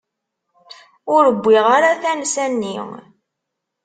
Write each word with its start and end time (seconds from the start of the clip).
Ur 1.15 1.23
wwiɣ 1.37 1.65
ara 1.77 2.01
tansa-nni. 2.01 2.75